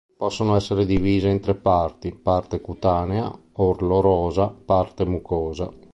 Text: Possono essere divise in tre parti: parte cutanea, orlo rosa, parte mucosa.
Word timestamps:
Possono 0.17 0.55
essere 0.55 0.87
divise 0.87 1.29
in 1.29 1.39
tre 1.41 1.53
parti: 1.53 2.11
parte 2.11 2.59
cutanea, 2.59 3.31
orlo 3.57 3.99
rosa, 4.01 4.47
parte 4.47 5.05
mucosa. 5.05 5.71